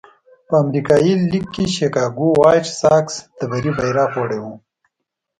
په 0.47 0.53
امریکایي 0.63 1.11
لېګ 1.29 1.45
کې 1.53 1.63
شکاګو 1.75 2.27
وایټ 2.41 2.65
ساکس 2.79 3.15
د 3.37 3.39
بري 3.51 3.71
بیرغ 3.77 4.11
وړی 4.21 4.39
وو. 4.41 4.53